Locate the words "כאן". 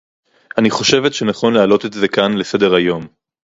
2.07-2.37